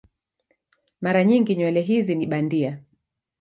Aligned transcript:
Mara 1.01 1.23
nyingi 1.23 1.55
nywele 1.55 1.81
hizi 1.81 2.15
ni 2.15 2.27
bandia. 2.27 2.81